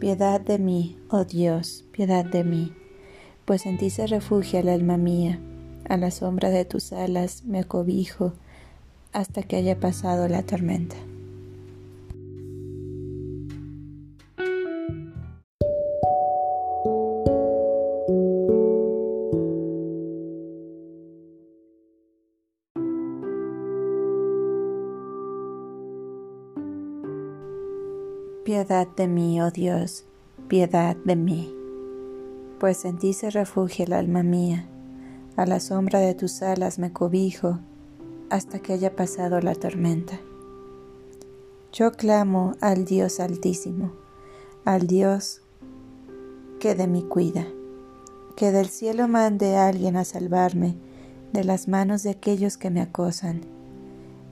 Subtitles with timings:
[0.00, 2.72] Piedad de mí, oh Dios, piedad de mí,
[3.44, 5.38] pues en ti se refugia el alma mía,
[5.90, 8.32] a la sombra de tus alas me cobijo
[9.12, 10.96] hasta que haya pasado la tormenta.
[28.50, 30.06] Piedad de mí, oh Dios,
[30.48, 31.54] piedad de mí,
[32.58, 34.66] pues en ti se refugia el alma mía,
[35.36, 37.60] a la sombra de tus alas me cobijo
[38.28, 40.18] hasta que haya pasado la tormenta.
[41.72, 43.92] Yo clamo al Dios altísimo,
[44.64, 45.42] al Dios
[46.58, 47.46] que de mí cuida,
[48.34, 50.74] que del cielo mande a alguien a salvarme
[51.32, 53.42] de las manos de aquellos que me acosan.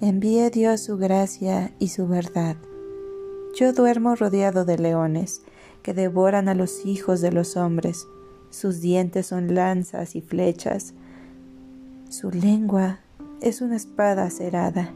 [0.00, 2.56] Envíe Dios su gracia y su verdad
[3.54, 5.42] yo duermo rodeado de leones,
[5.82, 8.06] que devoran a los hijos de los hombres.
[8.50, 10.94] Sus dientes son lanzas y flechas.
[12.08, 13.00] Su lengua
[13.40, 14.92] es una espada acerada.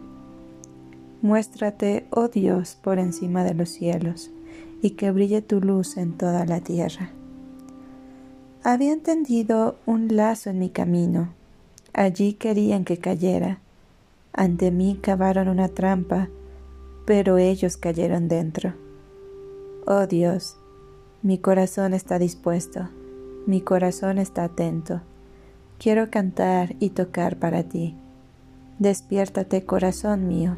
[1.20, 4.30] Muéstrate, oh Dios, por encima de los cielos,
[4.82, 7.10] y que brille tu luz en toda la tierra.
[8.64, 11.32] Habían tendido un lazo en mi camino.
[11.92, 13.58] Allí querían que cayera.
[14.32, 16.28] Ante mí cavaron una trampa
[17.04, 18.74] pero ellos cayeron dentro.
[19.86, 20.56] Oh Dios,
[21.22, 22.88] mi corazón está dispuesto,
[23.46, 25.00] mi corazón está atento.
[25.78, 27.96] Quiero cantar y tocar para ti.
[28.78, 30.56] Despiértate, corazón mío,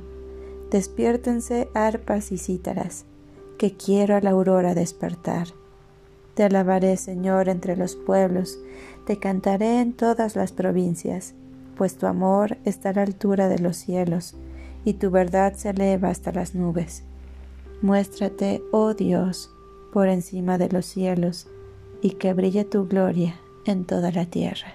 [0.71, 3.07] despiértense arpas y cítaras,
[3.59, 5.49] que quiero a la aurora despertar.
[6.35, 8.59] Te alabaré, Señor, entre los pueblos,
[9.07, 11.35] te cantaré en todas las provincias,
[11.77, 14.37] pues tu amor está a la altura de los cielos
[14.85, 17.05] y tu verdad se eleva hasta las nubes.
[17.83, 19.51] Muéstrate, oh Dios,
[19.93, 21.49] por encima de los cielos,
[22.03, 24.75] y que brille tu gloria en toda la tierra.